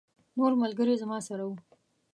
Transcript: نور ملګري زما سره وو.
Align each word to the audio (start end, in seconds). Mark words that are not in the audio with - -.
نور 0.37 0.51
ملګري 0.61 0.95
زما 1.01 1.17
سره 1.27 1.43
وو. 1.47 1.55